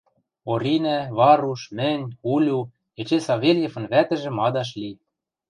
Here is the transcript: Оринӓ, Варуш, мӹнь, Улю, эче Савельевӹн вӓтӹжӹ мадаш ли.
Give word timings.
Оринӓ, 0.51 0.99
Варуш, 1.17 1.61
мӹнь, 1.77 2.05
Улю, 2.33 2.59
эче 2.99 3.17
Савельевӹн 3.27 3.85
вӓтӹжӹ 3.91 4.31
мадаш 4.39 4.69
ли. 4.81 4.91